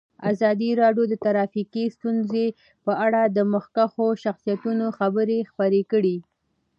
ازادي 0.31 0.69
راډیو 0.81 1.05
د 1.09 1.13
ټرافیکي 1.23 1.83
ستونزې 1.95 2.45
په 2.85 2.91
اړه 3.05 3.21
د 3.25 3.37
مخکښو 3.53 4.07
شخصیتونو 4.23 4.85
خبرې 4.99 5.39
خپرې 5.49 5.81
کړي. 5.91 6.17